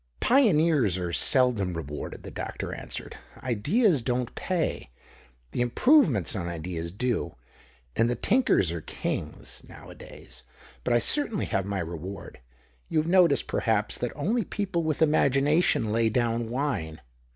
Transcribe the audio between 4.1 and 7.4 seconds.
pay; the improve ments on ideas do,